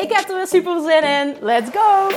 [0.00, 1.36] Ik heb er weer super zin in.
[1.40, 2.08] Let's go!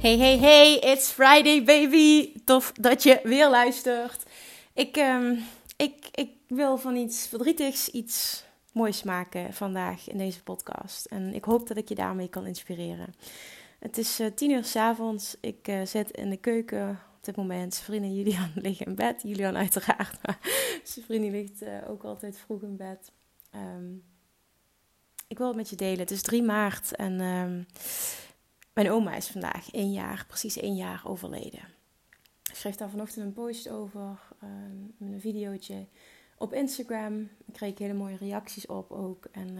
[0.00, 2.32] Hey, hey, hey, it's Friday, baby.
[2.44, 4.22] Tof dat je weer luistert.
[4.74, 5.44] Ik, um,
[5.76, 11.04] ik, ik wil van iets verdrietigs iets moois maken vandaag in deze podcast.
[11.04, 13.14] En ik hoop dat ik je daarmee kan inspireren.
[13.78, 15.36] Het is uh, tien uur s avonds.
[15.40, 17.74] Ik uh, zit in de keuken op dit moment.
[17.74, 19.22] Zijn vrienden Julian liggen in bed.
[19.22, 20.38] Julian uiteraard, maar
[20.82, 23.12] zijn vriendin ligt uh, ook altijd vroeg in bed.
[23.54, 24.04] Um,
[25.28, 25.98] ik wil het met je delen.
[25.98, 27.66] Het is 3 maart en um,
[28.72, 31.74] mijn oma is vandaag één jaar, precies één jaar overleden.
[32.50, 35.86] Ik schreef daar vanochtend een post over, um, een videootje
[36.38, 37.20] op Instagram.
[37.46, 39.24] Ik kreeg hele mooie reacties op ook.
[39.32, 39.58] En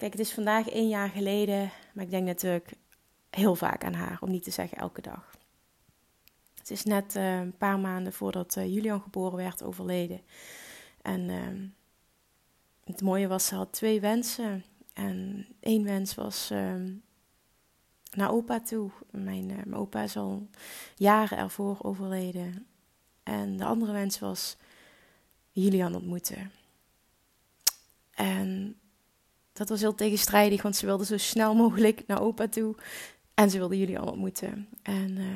[0.00, 2.72] Kijk, het is vandaag één jaar geleden, maar ik denk natuurlijk
[3.30, 5.36] heel vaak aan haar, om niet te zeggen elke dag.
[6.54, 10.20] Het is net uh, een paar maanden voordat uh, Julian geboren werd, overleden.
[11.02, 11.70] En uh,
[12.84, 14.64] het mooie was, ze had twee wensen.
[14.92, 16.92] En één wens was ehm,
[18.10, 18.90] naar opa toe.
[19.10, 20.48] Mijn, mijn opa is al
[20.96, 22.66] jaren ervoor overleden.
[23.22, 24.56] En de andere wens was
[25.50, 26.50] Julian ontmoeten.
[28.10, 28.74] En
[29.60, 32.74] dat was heel tegenstrijdig, want ze wilde zo snel mogelijk naar opa toe.
[33.34, 34.68] En ze wilde jullie al ontmoeten.
[34.82, 35.26] En uh,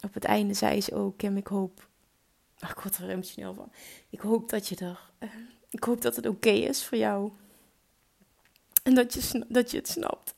[0.00, 1.88] op het einde zei ze ook, Kim, ik hoop...
[2.58, 3.72] Ach, ik word er emotioneel van.
[4.10, 5.10] Ik hoop dat je er...
[5.20, 5.28] Uh,
[5.70, 7.30] ik hoop dat het oké is voor jou.
[8.82, 10.34] En dat je, dat je het snapt.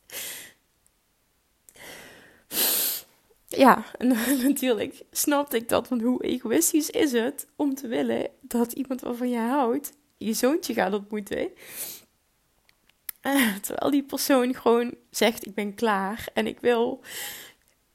[3.48, 4.08] Ja, en
[4.48, 5.88] natuurlijk snapte ik dat.
[5.88, 9.92] Want hoe egoïstisch is het om te willen dat iemand waarvan je houdt...
[10.16, 11.50] je zoontje gaat ontmoeten...
[13.62, 17.00] terwijl die persoon gewoon zegt: Ik ben klaar en ik wil.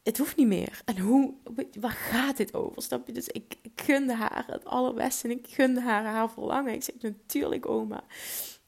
[0.04, 0.82] Het hoeft niet meer.
[0.86, 1.34] En hoe,
[1.80, 2.82] waar gaat dit over?
[2.82, 3.14] Snap je?
[3.14, 6.74] Dus ik, ik gunde haar het allerbeste en ik gunde haar haar verlangen.
[6.74, 8.04] Ik zeg natuurlijk, oma.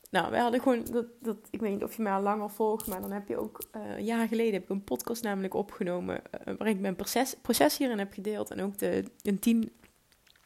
[0.10, 2.88] Nou, we hadden gewoon, dat, dat, ik weet niet of je mij al langer volgt,
[2.88, 6.16] maar dan heb je ook, uh, een jaar geleden heb ik een podcast namelijk opgenomen,
[6.16, 9.72] uh, waarin ik mijn proces, proces hierin heb gedeeld en ook de, de tien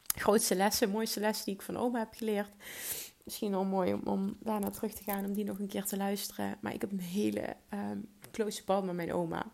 [0.06, 2.50] grootste lessen, mooiste lessen die ik van oma heb geleerd
[3.28, 5.96] misschien al mooi om, om daarna terug te gaan, om die nog een keer te
[5.96, 6.56] luisteren.
[6.60, 9.46] Maar ik heb een hele um, close band met mijn oma.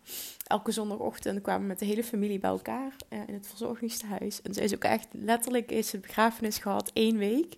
[0.47, 4.43] Elke zondagochtend kwamen we met de hele familie bij elkaar uh, in het verzorgingstehuis.
[4.43, 7.57] En ze is ook echt letterlijk is het begrafenis gehad één week.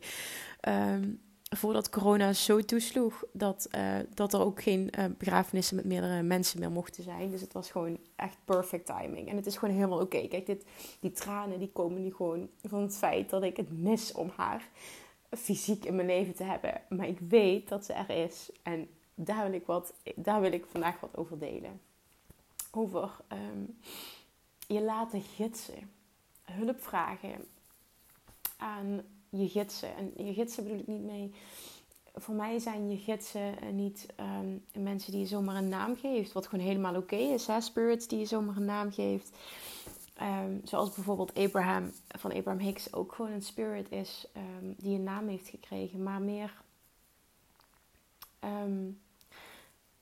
[0.68, 1.20] Um,
[1.56, 6.60] voordat corona zo toesloeg dat, uh, dat er ook geen uh, begrafenissen met meerdere mensen
[6.60, 7.30] meer mochten zijn.
[7.30, 9.28] Dus het was gewoon echt perfect timing.
[9.28, 10.28] En het is gewoon helemaal oké.
[10.28, 10.64] Kijk, dit,
[11.00, 14.68] die tranen die komen nu gewoon van het feit dat ik het mis om haar
[15.36, 16.80] fysiek in mijn leven te hebben.
[16.88, 18.50] Maar ik weet dat ze er is.
[18.62, 21.80] En daar wil ik, wat, daar wil ik vandaag wat over delen.
[22.70, 23.78] Over um,
[24.66, 25.90] je laten gidsen.
[26.42, 27.44] Hulp vragen
[28.56, 29.96] aan je gidsen.
[29.96, 31.34] En je gidsen bedoel ik niet mee.
[32.14, 36.32] Voor mij zijn je gidsen niet um, mensen die je zomaar een naam geeft.
[36.32, 37.46] Wat gewoon helemaal oké is.
[37.46, 37.60] Hè?
[37.60, 39.36] Spirits die je zomaar een naam geeft.
[40.22, 45.04] Um, zoals bijvoorbeeld Abraham van Abraham Hicks ook gewoon een spirit is um, die een
[45.04, 46.62] naam heeft gekregen, maar meer.
[48.44, 49.00] Um,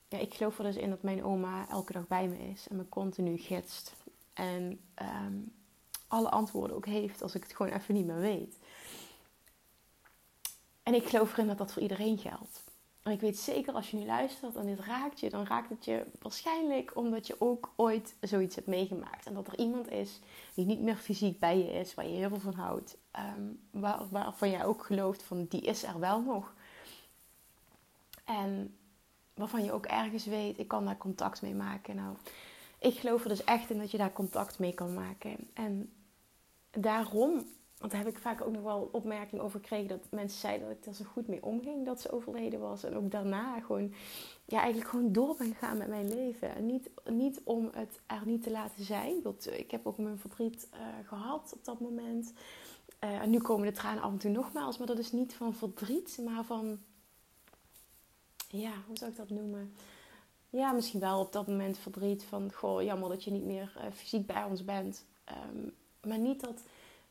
[0.07, 2.75] ja, ik geloof er dus in dat mijn oma elke dag bij me is en
[2.75, 3.93] me continu gidst.
[4.33, 4.79] En
[6.07, 8.57] alle antwoorden ook heeft als ik het gewoon even niet meer weet.
[10.83, 12.63] En ik geloof erin dat dat voor iedereen geldt.
[13.11, 16.05] Ik weet zeker als je nu luistert en dit raakt je, dan raakt het je
[16.21, 19.25] waarschijnlijk omdat je ook ooit zoiets hebt meegemaakt.
[19.25, 20.19] En dat er iemand is
[20.53, 22.97] die niet meer fysiek bij je is, waar je heel veel van houdt.
[23.37, 26.53] Um, waar, waarvan jij ook gelooft van die is er wel nog.
[28.23, 28.77] En
[29.33, 31.95] waarvan je ook ergens weet, ik kan daar contact mee maken.
[31.95, 32.15] Nou,
[32.79, 35.49] ik geloof er dus echt in dat je daar contact mee kan maken.
[35.53, 35.93] En
[36.71, 37.45] daarom
[37.77, 40.77] want daar heb ik vaak ook nog wel opmerking over gekregen dat mensen zeiden dat
[40.77, 42.83] ik er zo goed mee omging dat ze overleden was.
[42.83, 43.93] En ook daarna gewoon,
[44.45, 46.55] ja, eigenlijk gewoon door ben gaan met mijn leven.
[46.55, 49.21] En niet, niet om het er niet te laten zijn.
[49.21, 52.33] Dat, ik heb ook mijn verdriet uh, gehad op dat moment.
[53.03, 54.77] Uh, en nu komen de tranen af en toe nogmaals.
[54.77, 56.79] Maar dat is niet van verdriet, maar van,
[58.47, 59.73] ja, hoe zou ik dat noemen?
[60.55, 63.83] ja, misschien wel op dat moment verdriet van, goh, jammer dat je niet meer uh,
[63.93, 65.05] fysiek bij ons bent.
[65.53, 65.73] Um,
[66.09, 66.61] maar niet dat,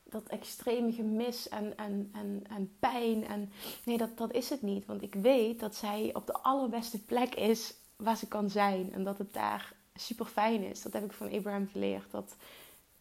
[0.05, 3.27] dat extreme gemis en, en, en, en pijn.
[3.27, 3.53] En,
[3.85, 4.87] nee, dat, dat is het niet.
[4.87, 8.93] Want ik weet dat zij op de allerbeste plek is waar ze kan zijn.
[8.93, 10.83] En dat het daar super fijn is.
[10.83, 12.11] Dat heb ik van Abraham geleerd.
[12.11, 12.37] Dat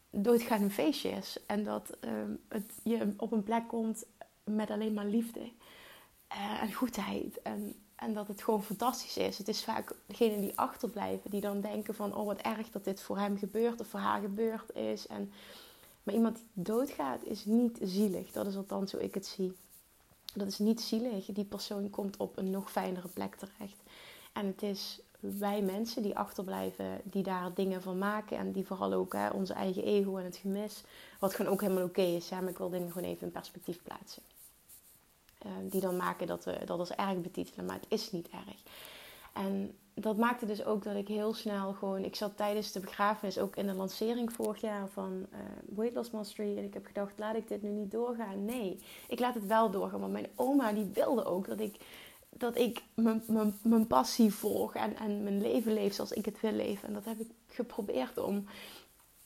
[0.09, 1.37] doodgaan een feestje is.
[1.45, 4.05] En dat um, het, je op een plek komt
[4.43, 5.51] met alleen maar liefde.
[6.31, 7.41] Uh, en goedheid.
[7.41, 9.37] En, en dat het gewoon fantastisch is.
[9.37, 11.31] Het is vaak degenen die achterblijven.
[11.31, 12.15] Die dan denken van...
[12.15, 13.79] Oh, wat erg dat dit voor hem gebeurt.
[13.79, 15.07] Of voor haar gebeurd is.
[15.07, 15.31] En
[16.03, 18.31] maar iemand die doodgaat is niet zielig.
[18.31, 19.53] Dat is althans hoe ik het zie.
[20.33, 21.25] Dat is niet zielig.
[21.25, 23.81] Die persoon komt op een nog fijnere plek terecht.
[24.33, 28.37] En het is wij mensen die achterblijven, die daar dingen van maken.
[28.37, 30.83] En die vooral ook hè, onze eigen ego en het gemis.
[31.19, 32.29] Wat gewoon ook helemaal oké is.
[32.29, 34.23] Ja, maar ik wil dingen gewoon even in perspectief plaatsen.
[35.45, 37.65] Uh, die dan maken dat we dat als erg betitelen.
[37.65, 38.63] Maar het is niet erg.
[39.33, 42.03] En dat maakte dus ook dat ik heel snel gewoon...
[42.03, 45.39] Ik zat tijdens de begrafenis ook in de lancering vorig jaar van uh,
[45.75, 46.57] Weight Loss Mastery.
[46.57, 48.45] En ik heb gedacht, laat ik dit nu niet doorgaan?
[48.45, 49.99] Nee, ik laat het wel doorgaan.
[49.99, 51.75] Want mijn oma die wilde ook dat ik,
[52.29, 54.75] dat ik mijn, mijn, mijn passie volg.
[54.75, 56.87] En, en mijn leven leef zoals ik het wil leven.
[56.87, 58.45] En dat heb ik geprobeerd om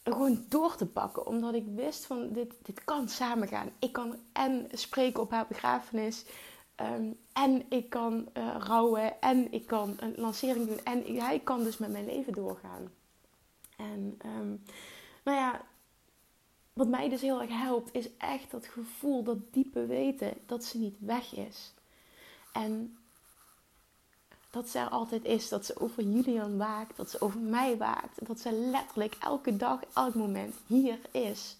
[0.04, 1.26] gewoon door te pakken.
[1.26, 3.70] Omdat ik wist van, dit, dit kan samengaan.
[3.80, 6.26] Ik kan en spreken op haar begrafenis...
[6.78, 11.64] Ehm, en ik kan uh, rouwen en ik kan een lancering doen en hij kan
[11.64, 12.92] dus met mijn leven doorgaan.
[13.78, 14.64] En um,
[15.24, 15.62] nou ja,
[16.74, 20.78] wat mij dus heel erg helpt is echt dat gevoel, dat diepe weten dat ze
[20.78, 21.74] niet weg is.
[22.52, 22.98] En
[24.50, 28.28] dat ze er altijd is, dat ze over Julian waakt, dat ze over mij waakt,
[28.28, 31.58] dat ze letterlijk elke dag, elk moment hier is.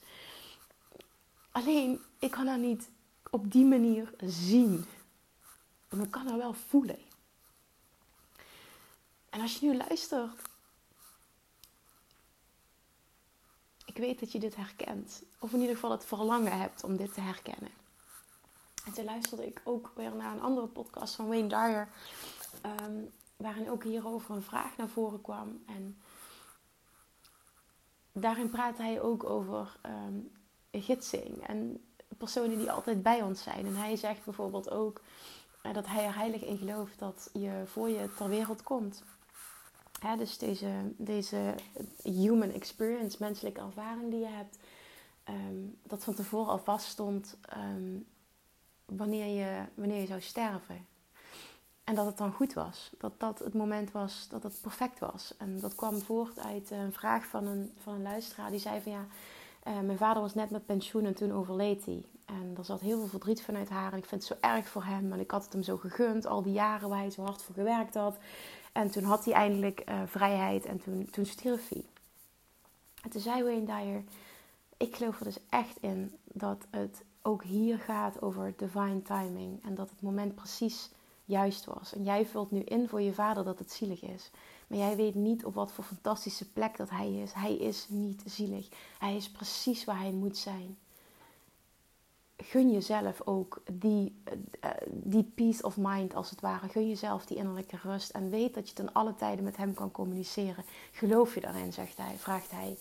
[1.52, 2.90] Alleen, ik kan haar niet
[3.30, 4.86] op die manier zien.
[5.90, 7.00] Maar ik kan haar wel voelen.
[9.30, 10.42] En als je nu luistert,
[13.86, 15.24] ik weet dat je dit herkent.
[15.40, 17.72] Of in ieder geval het verlangen hebt om dit te herkennen.
[18.86, 21.90] En toen luisterde ik ook weer naar een andere podcast van Wayne Dyer.
[22.82, 25.64] Um, waarin ook hierover een vraag naar voren kwam.
[25.66, 26.02] En
[28.12, 30.32] daarin praatte hij ook over um,
[30.72, 31.48] gidsing.
[31.48, 31.88] En
[32.18, 33.66] personen die altijd bij ons zijn.
[33.66, 35.02] En hij zegt bijvoorbeeld ook
[35.74, 39.04] dat hij er heilig in gelooft dat je voor je ter wereld komt.
[40.18, 41.56] dus deze, deze
[42.04, 44.58] human experience, menselijke ervaring die je hebt,
[45.24, 48.06] ehm, dat van tevoren al vaststond um,
[48.86, 50.86] wanneer, je, wanneer je zou sterven.
[51.84, 52.92] En dat het dan goed was.
[52.98, 55.34] Dat dat het moment was dat het perfect was.
[55.38, 58.50] En dat kwam voort uit een vraag van een, van een luisteraar.
[58.50, 59.06] Die zei van ja,
[59.68, 62.06] uh, mijn vader was net met pensioen en toen overleed hij.
[62.26, 63.92] En er zat heel veel verdriet vanuit haar.
[63.92, 65.12] En ik vind het zo erg voor hem.
[65.14, 66.26] En ik had het hem zo gegund.
[66.26, 68.18] Al die jaren waar hij zo hard voor gewerkt had.
[68.72, 70.66] En toen had hij eindelijk uh, vrijheid.
[70.66, 71.86] En toen, toen stierf hij.
[73.02, 74.04] En toen zei Wayne Dyer...
[74.78, 79.64] Ik geloof er dus echt in dat het ook hier gaat over divine timing.
[79.64, 80.90] En dat het moment precies
[81.28, 81.94] juist was.
[81.94, 84.32] En jij vult nu in voor je vader dat het zielig is.
[84.68, 87.34] Maar jij weet niet op wat voor fantastische plek dat hij is.
[87.34, 88.68] Hij is niet zielig.
[89.00, 90.78] Hij is precies waar hij moet zijn
[92.38, 94.22] gun jezelf ook die,
[94.64, 96.68] uh, die peace of mind als het ware.
[96.68, 98.10] Gun jezelf die innerlijke rust.
[98.10, 100.64] En weet dat je ten alle tijden met hem kan communiceren.
[100.92, 102.78] Geloof je daarin, zegt hij, vraagt hij.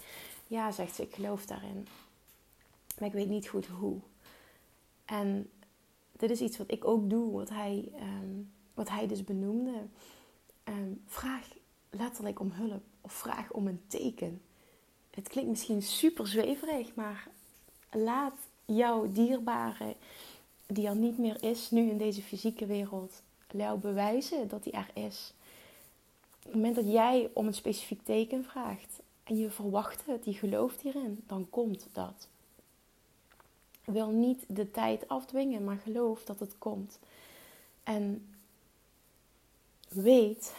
[0.47, 1.89] Ja, zegt ze, ik geloof daarin.
[2.99, 3.99] Maar ik weet niet goed hoe.
[5.05, 5.51] En
[6.17, 9.83] dit is iets wat ik ook doe, wat hij, um, wat hij dus benoemde.
[10.65, 11.49] Um, vraag
[11.91, 14.41] letterlijk om hulp of vraag om een teken.
[15.11, 17.29] Het klinkt misschien super zweverig, maar
[17.91, 19.97] laat jouw dierbare,
[20.67, 24.91] die er niet meer is nu in deze fysieke wereld, jou bewijzen dat die er
[24.95, 25.33] is.
[26.39, 30.33] Op het moment dat jij om een specifiek teken vraagt en je verwacht het, je
[30.33, 32.29] gelooft hierin, dan komt dat.
[33.87, 36.99] Wil niet de tijd afdwingen, maar geloof dat het komt.
[37.83, 38.27] En
[39.89, 40.55] weet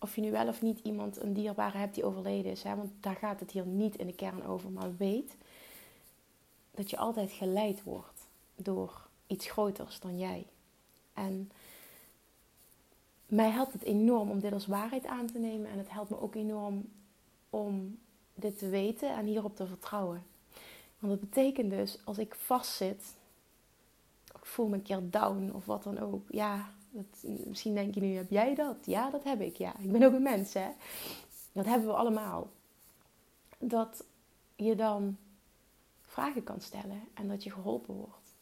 [0.00, 2.62] of je nu wel of niet iemand, een dierbare hebt die overleden is.
[2.62, 2.76] Hè?
[2.76, 4.70] Want daar gaat het hier niet in de kern over.
[4.70, 5.36] Maar weet
[6.70, 10.46] dat je altijd geleid wordt door iets groters dan jij.
[11.14, 11.50] En
[13.26, 15.70] mij helpt het enorm om dit als waarheid aan te nemen.
[15.70, 16.88] En het helpt me ook enorm
[17.50, 17.98] om
[18.34, 20.22] dit te weten en hierop te vertrouwen.
[21.00, 23.14] Want dat betekent dus, als ik vastzit,
[24.34, 26.22] ik voel me een keer down of wat dan ook.
[26.28, 28.76] Ja, dat, misschien denk je nu, heb jij dat?
[28.86, 29.56] Ja, dat heb ik.
[29.56, 30.70] Ja, ik ben ook een mens, hè.
[31.52, 32.50] Dat hebben we allemaal.
[33.58, 34.04] Dat
[34.56, 35.16] je dan
[36.02, 38.34] vragen kan stellen en dat je geholpen wordt.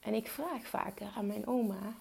[0.00, 1.94] En ik vraag vaker aan mijn oma: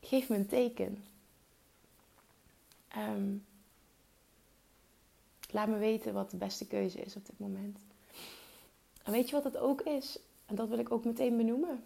[0.00, 1.04] Geef me een teken.
[2.88, 3.36] Ehm,
[5.52, 7.78] laat me weten wat de beste keuze is op dit moment.
[9.02, 10.18] En weet je wat het ook is?
[10.46, 11.84] En dat wil ik ook meteen benoemen.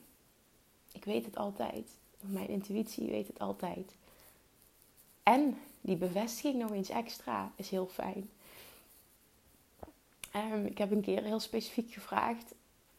[0.93, 1.91] Ik weet het altijd.
[2.21, 3.95] Mijn intuïtie weet het altijd.
[5.23, 8.31] En die bevestiging nog eens extra is heel fijn.
[10.37, 12.55] Um, ik heb een keer heel specifiek gevraagd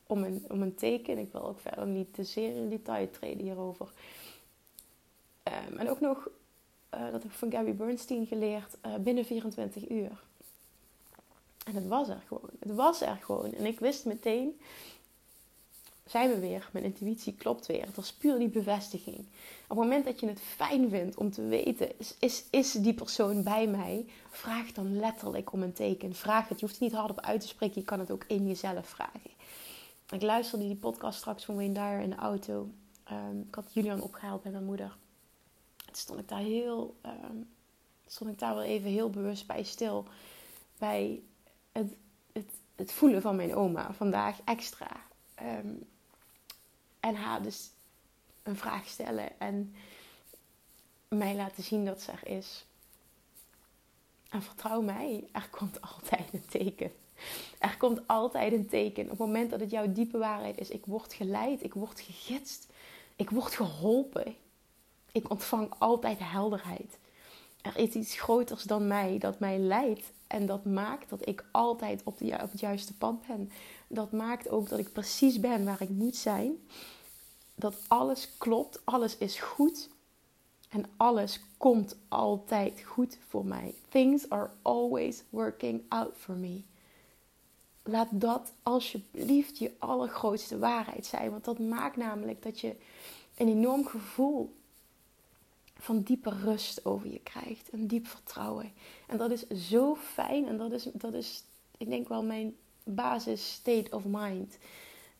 [0.07, 1.17] om een, om een teken.
[1.17, 3.91] Ik wil ook verder niet te zeer in detail treden hierover.
[5.43, 6.29] Um, en ook nog,
[6.93, 10.23] uh, dat heb ik van Gabby Bernstein geleerd, uh, binnen 24 uur.
[11.65, 12.49] En het was er gewoon.
[12.59, 13.53] Het was er gewoon.
[13.53, 14.59] En ik wist meteen,
[16.05, 16.69] zijn we weer.
[16.71, 17.85] Mijn intuïtie klopt weer.
[17.85, 19.17] Het was puur die bevestiging.
[19.17, 19.25] Op
[19.67, 23.43] het moment dat je het fijn vindt om te weten, is, is, is die persoon
[23.43, 24.05] bij mij?
[24.29, 26.15] Vraag dan letterlijk om een teken.
[26.15, 26.59] Vraag het.
[26.59, 27.81] Je hoeft het niet hardop uit te spreken.
[27.81, 29.31] Je kan het ook in jezelf vragen.
[30.11, 32.69] Ik luisterde die podcast straks van Wayne Dyer in de auto.
[33.11, 34.97] Um, ik had Julian opgehaald bij mijn moeder.
[35.91, 37.49] Stond ik daar heel, um,
[38.07, 40.05] stond ik daar wel even heel bewust bij stil.
[40.77, 41.21] Bij
[41.71, 41.93] het,
[42.33, 45.01] het, het voelen van mijn oma vandaag extra.
[45.41, 45.89] Um,
[46.99, 47.69] en haar dus
[48.43, 49.75] een vraag stellen en
[51.07, 52.65] mij laten zien dat ze er is.
[54.29, 56.91] En vertrouw mij, er komt altijd een teken.
[57.59, 59.03] Er komt altijd een teken.
[59.03, 62.67] Op het moment dat het jouw diepe waarheid is, ik word geleid, ik word gegidst,
[63.15, 64.35] ik word geholpen.
[65.11, 66.97] Ik ontvang altijd helderheid.
[67.61, 72.01] Er is iets groters dan mij dat mij leidt en dat maakt dat ik altijd
[72.03, 73.51] op, de, op het juiste pad ben.
[73.87, 76.67] Dat maakt ook dat ik precies ben waar ik moet zijn.
[77.55, 79.89] Dat alles klopt, alles is goed.
[80.69, 83.75] En alles komt altijd goed voor mij.
[83.89, 86.61] Things are always working out for me.
[87.83, 91.31] Laat dat alsjeblieft je allergrootste waarheid zijn.
[91.31, 92.75] Want dat maakt namelijk dat je
[93.37, 94.53] een enorm gevoel
[95.81, 97.73] van diepe rust over je krijgt.
[97.73, 98.71] Een diep vertrouwen.
[99.07, 100.47] En dat is zo fijn.
[100.47, 101.43] En dat is, dat is
[101.81, 104.57] ik denk wel mijn basis state of mind.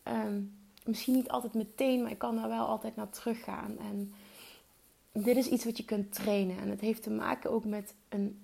[0.03, 0.41] Ehm,
[0.85, 3.77] misschien niet altijd meteen, maar ik kan daar wel altijd naar teruggaan.
[3.77, 4.13] En
[5.11, 6.57] dit is iets wat je kunt trainen.
[6.57, 8.39] En het heeft te maken ook met een,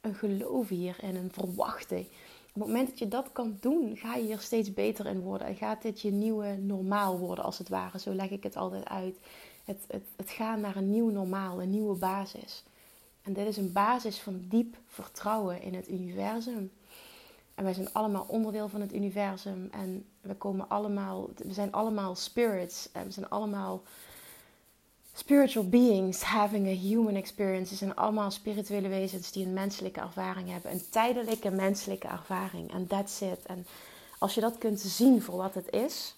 [0.00, 1.98] een geloof hier en een verwachten.
[1.98, 5.46] Op het moment dat je dat kan doen, ga je hier steeds beter in worden.
[5.46, 7.98] En gaat dit je nieuwe normaal worden, als het ware.
[7.98, 9.18] Zo leg ik het altijd uit.
[9.70, 12.64] Het, het, het gaan naar een nieuw normaal, een nieuwe basis.
[13.22, 16.72] En dit is een basis van diep vertrouwen in het universum.
[17.54, 19.68] En wij zijn allemaal onderdeel van het universum.
[19.70, 22.88] En we komen allemaal, we zijn allemaal spirits.
[22.92, 23.82] En we zijn allemaal
[25.14, 27.70] spiritual beings having a human experience.
[27.70, 30.72] We zijn allemaal spirituele wezens die een menselijke ervaring hebben.
[30.72, 32.72] Een tijdelijke menselijke ervaring.
[32.72, 33.42] En that's it.
[33.46, 33.66] En
[34.18, 36.14] als je dat kunt zien voor wat het is,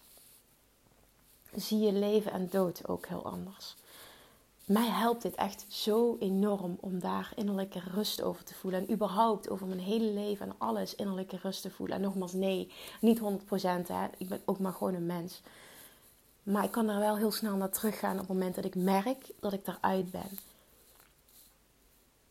[1.55, 3.77] zie je leven en dood ook heel anders
[4.73, 8.81] mij helpt dit echt zo enorm om daar innerlijke rust over te voelen.
[8.81, 11.97] En überhaupt over mijn hele leven en alles innerlijke rust te voelen.
[11.97, 13.23] En nogmaals, nee, niet 100%.
[13.87, 14.07] Hè.
[14.17, 15.43] Ik ben ook maar gewoon een mens.
[16.43, 19.31] Maar ik kan daar wel heel snel naar teruggaan op het moment dat ik merk
[19.41, 20.39] dat ik eruit ben.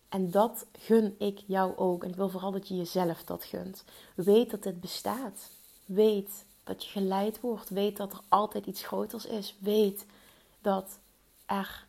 [0.09, 2.03] En dat gun ik jou ook.
[2.03, 3.83] En ik wil vooral dat je jezelf dat gunt.
[4.15, 5.51] Weet dat het bestaat.
[5.85, 7.69] Weet dat je geleid wordt.
[7.69, 9.55] Weet dat er altijd iets groters is.
[9.59, 10.05] Weet
[10.61, 10.99] dat
[11.45, 11.85] er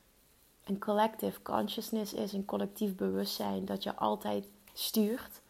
[0.64, 5.40] een collective consciousness is, een collectief bewustzijn dat je altijd stuurt.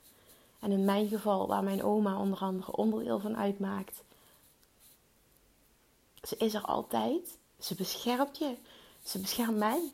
[0.59, 4.03] En in mijn geval, waar mijn oma onder andere onderdeel van uitmaakt,
[6.23, 7.39] ze is er altijd.
[7.59, 8.57] Ze beschermt je.
[9.05, 9.93] Ze beschermt mij.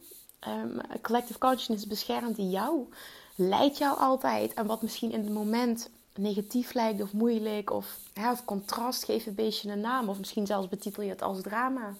[0.48, 2.88] Um, collective consciousness beschermt jou.
[3.34, 4.54] Leidt jou altijd.
[4.54, 9.26] En wat misschien in het moment negatief lijkt of moeilijk of, ja, of contrast, geef
[9.26, 10.08] een beetje een naam.
[10.08, 11.94] Of misschien zelfs betitel je het als drama.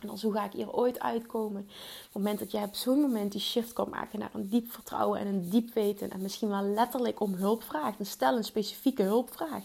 [0.00, 1.60] En als hoe ga ik hier ooit uitkomen?
[1.60, 1.68] Op
[2.02, 5.20] het moment dat jij op zo'n moment die shift kan maken naar een diep vertrouwen
[5.20, 6.10] en een diep weten.
[6.10, 7.98] En misschien wel letterlijk om hulp vraagt.
[7.98, 9.64] En stel een specifieke hulpvraag.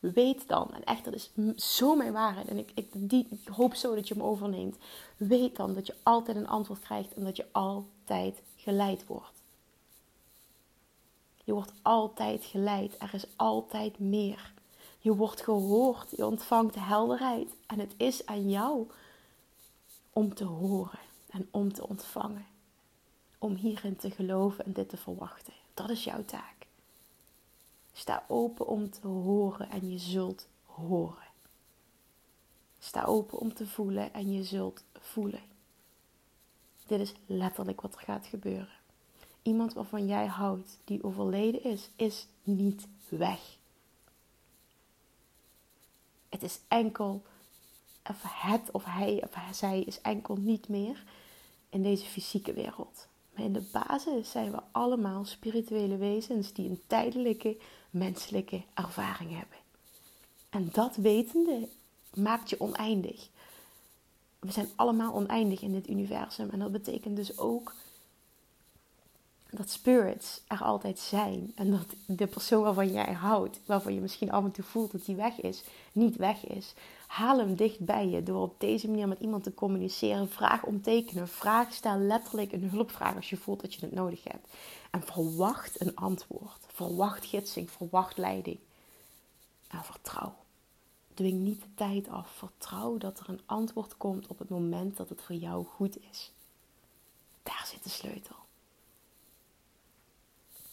[0.00, 2.48] Weet dan, en echt, dat is zo mijn waarheid.
[2.48, 4.76] En ik, ik, die, ik hoop zo dat je hem overneemt.
[5.16, 9.39] Weet dan dat je altijd een antwoord krijgt en dat je altijd geleid wordt.
[11.50, 12.96] Je wordt altijd geleid.
[12.98, 14.52] Er is altijd meer.
[14.98, 16.10] Je wordt gehoord.
[16.10, 17.56] Je ontvangt helderheid.
[17.66, 18.90] En het is aan jou
[20.12, 20.98] om te horen
[21.30, 22.46] en om te ontvangen.
[23.38, 25.52] Om hierin te geloven en dit te verwachten.
[25.74, 26.66] Dat is jouw taak.
[27.92, 31.28] Sta open om te horen en je zult horen.
[32.78, 35.42] Sta open om te voelen en je zult voelen.
[36.86, 38.79] Dit is letterlijk wat er gaat gebeuren.
[39.42, 43.40] Iemand waarvan jij houdt, die overleden is, is niet weg.
[46.28, 47.22] Het is enkel
[48.08, 51.04] of het of hij of zij is enkel niet meer.
[51.72, 53.08] in deze fysieke wereld.
[53.34, 57.56] Maar in de basis zijn we allemaal spirituele wezens die een tijdelijke
[57.90, 59.58] menselijke ervaring hebben.
[60.48, 61.68] En dat wetende
[62.14, 63.28] maakt je oneindig.
[64.38, 66.50] We zijn allemaal oneindig in dit universum.
[66.50, 67.74] En dat betekent dus ook
[69.50, 71.52] dat spirits er altijd zijn.
[71.54, 75.04] En dat de persoon waarvan jij houdt, waarvan je misschien af en toe voelt dat
[75.04, 76.74] die weg is, niet weg is.
[77.06, 80.28] Haal hem dicht bij je door op deze manier met iemand te communiceren.
[80.28, 81.28] Vraag om tekenen.
[81.28, 84.48] Vraag, stel letterlijk een hulpvraag als je voelt dat je het nodig hebt.
[84.90, 86.64] En verwacht een antwoord.
[86.66, 88.58] Verwacht gidsing, verwacht leiding.
[89.68, 90.34] En vertrouw.
[91.14, 92.30] Dwing niet de tijd af.
[92.30, 96.32] Vertrouw dat er een antwoord komt op het moment dat het voor jou goed is.
[97.42, 98.39] Daar zit de sleutel.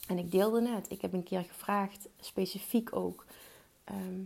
[0.07, 3.25] En ik deelde net, ik heb een keer gevraagd, specifiek ook
[3.83, 4.21] ehm,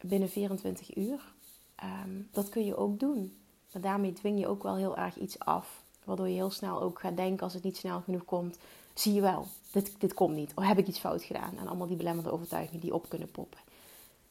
[0.00, 1.32] binnen 24 uur.
[1.74, 3.36] Ehm, dat kun je ook doen.
[3.72, 5.82] Maar daarmee dwing je ook wel heel erg iets af.
[6.04, 8.58] Waardoor je heel snel ook gaat denken als het niet snel genoeg komt.
[8.94, 10.52] Zie je wel, dit, dit komt niet.
[10.54, 11.58] Of heb ik iets fout gedaan?
[11.58, 13.58] En allemaal die belemmerde overtuigingen die op kunnen poppen.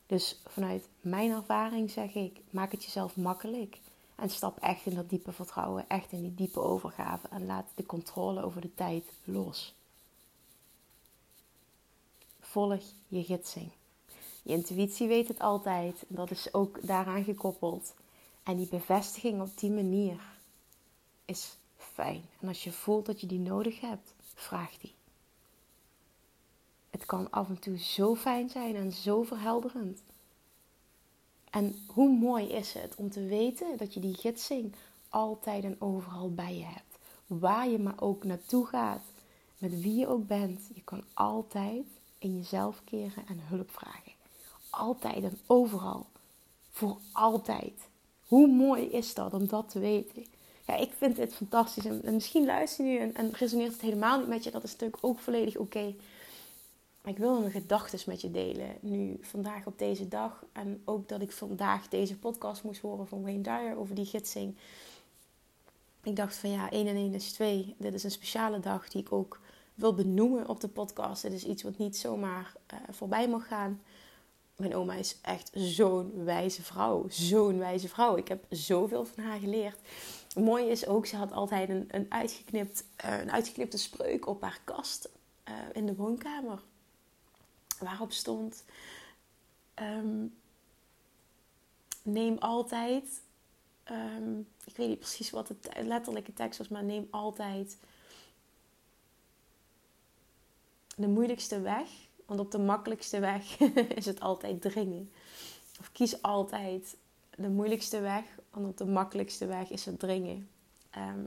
[0.05, 3.79] Dus vanuit mijn ervaring zeg ik, maak het jezelf makkelijk.
[4.15, 7.27] En stap echt in dat diepe vertrouwen, echt in die diepe overgave.
[7.27, 9.75] En laat de controle over de tijd los.
[12.51, 13.71] Volg je gidsing.
[14.43, 16.03] Je intuïtie weet het altijd.
[16.07, 17.93] Dat is ook daaraan gekoppeld.
[18.43, 20.19] En die bevestiging op die manier
[21.25, 22.23] is fijn.
[22.39, 24.93] En als je voelt dat je die nodig hebt, vraag die.
[26.89, 30.03] Het kan af en toe zo fijn zijn en zo verhelderend.
[31.49, 34.73] En hoe mooi is het om te weten dat je die gidsing
[35.09, 36.97] altijd en overal bij je hebt.
[37.27, 39.03] Waar je maar ook naartoe gaat,
[39.57, 41.85] met wie je ook bent, je kan altijd
[42.21, 44.11] in jezelf keren en hulp vragen.
[44.69, 46.05] Altijd en overal.
[46.71, 47.73] Voor altijd.
[48.27, 50.25] Hoe mooi is dat om dat te weten?
[50.67, 51.85] Ja, ik vind dit fantastisch.
[51.85, 54.51] En, misschien luister je nu en, en, resoneert het helemaal niet met je.
[54.51, 55.95] Dat is natuurlijk ook volledig oké.
[57.03, 58.75] Ik wil mijn gedachten met je delen.
[58.79, 60.43] Nu, vandaag op deze dag.
[60.51, 64.55] En ook dat ik vandaag deze podcast moest horen van Wayne Dyer over die gidsing.
[66.03, 67.75] Ik dacht van ja, 1 en 1 is 2.
[67.77, 69.39] Dit is een speciale dag die ik ook
[69.81, 71.23] wil benoemen op de podcast.
[71.23, 73.81] Het is iets wat niet zomaar uh, voorbij mag gaan.
[74.55, 77.05] Mijn oma is echt zo'n wijze vrouw.
[77.09, 78.17] Zo'n wijze vrouw.
[78.17, 79.79] Ik heb zoveel van haar geleerd.
[80.35, 84.61] Mooi is ook, ze had altijd een, een, uitgeknipt, uh, een uitgeknipte spreuk op haar
[84.63, 85.09] kast
[85.49, 86.61] uh, in de woonkamer.
[87.79, 88.63] Waarop stond:
[89.75, 90.33] um,
[92.03, 93.21] Neem altijd.
[93.91, 97.77] Um, ik weet niet precies wat de letterlijke tekst was, maar neem altijd
[101.01, 101.87] de moeilijkste weg.
[102.25, 103.59] Want op de makkelijkste weg
[103.99, 105.11] is het altijd dringen.
[105.79, 106.95] Of kies altijd
[107.35, 108.23] de moeilijkste weg.
[108.49, 110.49] Want op de makkelijkste weg is het dringen.
[110.89, 111.23] Ehm,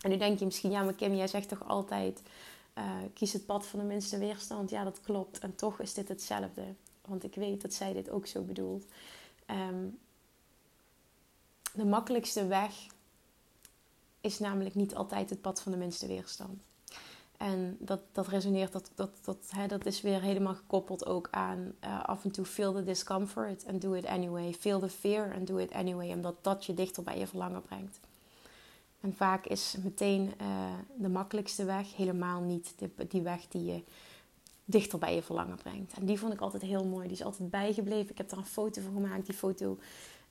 [0.00, 2.22] en nu denk je misschien, ja, maar Kim, jij zegt toch altijd:
[2.78, 4.70] uh, kies het pad van de minste weerstand.
[4.70, 5.38] Ja, dat klopt.
[5.38, 6.64] En toch is dit hetzelfde.
[7.04, 8.84] Want ik weet dat zij dit ook zo bedoelt.
[9.50, 9.98] Um,
[11.72, 12.86] de makkelijkste weg
[14.20, 16.60] is namelijk niet altijd het pad van de minste weerstand.
[17.38, 21.72] En dat, dat resoneert, dat, dat, dat, hè, dat is weer helemaal gekoppeld ook aan
[21.84, 24.52] uh, af en toe feel the discomfort and do it anyway.
[24.52, 26.12] Feel the fear and do it anyway.
[26.12, 28.00] Omdat dat je dichter bij je verlangen brengt.
[29.00, 30.46] En vaak is meteen uh,
[30.98, 32.74] de makkelijkste weg helemaal niet
[33.08, 33.82] die weg die je
[34.64, 35.92] dichter bij je verlangen brengt.
[35.92, 37.08] En die vond ik altijd heel mooi.
[37.08, 38.10] Die is altijd bijgebleven.
[38.10, 39.26] Ik heb daar een foto van gemaakt.
[39.26, 39.78] Die foto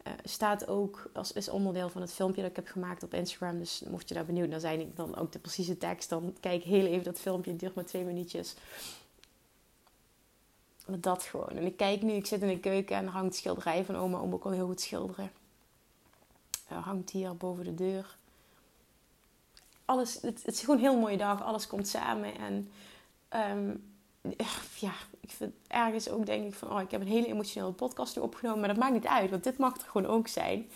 [0.07, 3.59] uh, staat ook als is onderdeel van het filmpje dat ik heb gemaakt op Instagram.
[3.59, 6.09] Dus mocht je daar benieuwd naar zijn, dan ook de precieze tekst.
[6.09, 7.51] Dan kijk heel even dat filmpje.
[7.51, 8.55] Het duurt maar twee minuutjes.
[10.85, 11.49] Dat gewoon.
[11.49, 14.17] En ik kijk nu, ik zit in de keuken en er hangt schilderij van oma.
[14.17, 15.31] Oma al heel goed schilderen.
[16.67, 18.17] Er hangt hier boven de deur.
[19.85, 21.43] Alles, het, is gewoon een heel mooie dag.
[21.43, 22.37] Alles komt samen.
[22.37, 22.71] En
[23.51, 23.94] um,
[24.79, 28.15] ja, ik vind ergens ook denk ik van, oh, ik heb een hele emotionele podcast
[28.15, 30.69] nu opgenomen, maar dat maakt niet uit, want dit mag er gewoon ook zijn.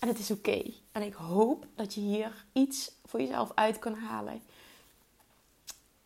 [0.00, 0.62] En het is oké.
[0.92, 4.42] En ik hoop dat je hier iets voor jezelf uit kan halen.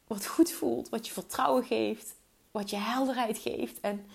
[0.06, 2.14] Wat goed voelt, wat je vertrouwen geeft,
[2.50, 3.80] wat je helderheid geeft.
[3.80, 4.06] En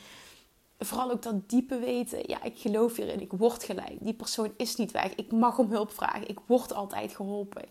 [0.79, 3.97] vooral ook dat diepe weten, ja, ik geloof hierin, ik word gelijk.
[3.99, 5.15] Die persoon is niet weg.
[5.15, 6.27] Ik mag om hulp vragen.
[6.27, 7.65] Ik word altijd geholpen.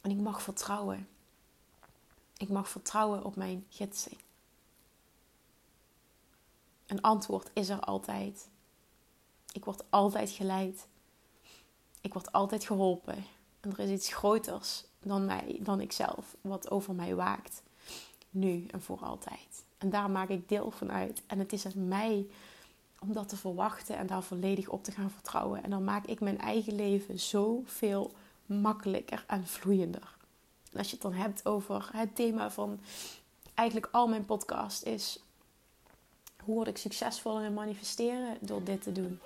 [0.00, 1.08] En ik mag vertrouwen.
[2.36, 4.16] Ik mag vertrouwen op mijn gidsing.
[6.86, 8.48] Een antwoord is er altijd.
[9.52, 10.86] Ik word altijd geleid.
[12.00, 13.24] Ik word altijd geholpen.
[13.60, 17.62] En er is iets groters dan mij, dan ikzelf, wat over mij waakt.
[18.30, 19.64] Nu en voor altijd.
[19.78, 21.22] En daar maak ik deel van uit.
[21.26, 22.26] En het is aan mij
[22.98, 25.62] om dat te verwachten en daar volledig op te gaan vertrouwen.
[25.62, 28.12] En dan maak ik mijn eigen leven zoveel
[28.46, 30.15] makkelijker en vloeiender.
[30.72, 32.80] En als je het dan hebt over het thema van
[33.54, 35.20] eigenlijk al mijn podcast is
[36.42, 39.20] hoe word ik succesvoller in manifesteren door dit te doen.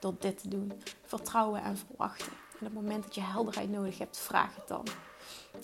[0.00, 0.72] Door dit te doen.
[1.04, 2.32] Vertrouwen en verwachten.
[2.60, 4.86] En op het moment dat je helderheid nodig hebt, vraag het dan.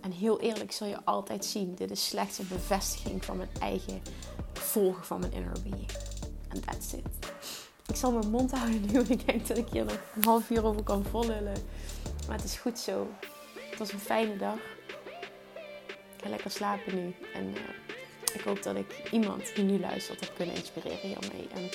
[0.01, 4.03] En heel eerlijk zul je altijd zien, dit is slechts een bevestiging van mijn eigen
[4.53, 5.91] volgen van mijn inner being.
[6.49, 7.33] En that's it.
[7.87, 10.51] Ik zal mijn mond houden nu, want ik denk dat ik hier nog een half
[10.51, 11.65] uur over kan vollullen.
[12.27, 13.07] Maar het is goed zo.
[13.71, 14.59] Het was een fijne dag.
[16.23, 17.15] Ga lekker slapen nu.
[17.35, 21.49] En uh, ik hoop dat ik iemand die nu luistert heb kunnen inspireren hiermee.
[21.55, 21.71] En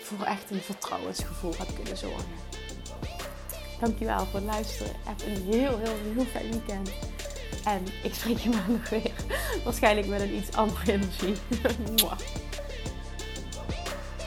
[0.00, 2.30] voor echt een vertrouwensgevoel heb kunnen zorgen.
[3.80, 4.92] Dankjewel voor het luisteren.
[5.04, 6.90] Heb een heel, heel, heel fijn weekend.
[7.64, 9.12] En ik spreek je maandag weer.
[9.64, 11.34] Waarschijnlijk met een iets andere energie.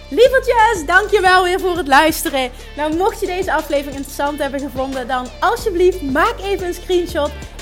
[0.09, 2.51] Lievertjes, dankjewel weer voor het luisteren.
[2.75, 7.31] Nou, mocht je deze aflevering interessant hebben gevonden, dan alsjeblieft maak even een screenshot